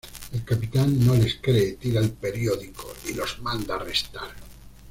[0.33, 4.31] El capitán no les cree, tira el periódico y los manda arrestar.